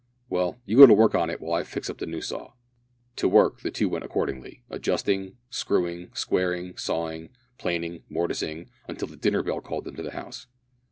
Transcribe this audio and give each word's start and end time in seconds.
"Well, 0.29 0.59
you 0.65 0.77
go 0.77 0.87
to 0.87 0.95
work 0.95 1.13
on 1.13 1.29
it 1.29 1.39
while 1.39 1.53
I 1.53 1.63
fix 1.63 1.87
up 1.87 1.99
the 1.99 2.07
new 2.07 2.21
saw." 2.21 2.53
To 3.17 3.29
work 3.29 3.61
the 3.61 3.69
two 3.69 3.87
went 3.87 4.03
accordingly 4.03 4.63
adjusting, 4.67 5.37
screwing, 5.51 6.09
squaring, 6.15 6.75
sawing, 6.75 7.29
planing, 7.59 8.01
mortising, 8.09 8.71
until 8.87 9.07
the 9.09 9.15
dinner 9.15 9.43
bell 9.43 9.61
called 9.61 9.83
them 9.85 9.95
to 9.97 10.01
the 10.01 10.13
house. 10.13 10.47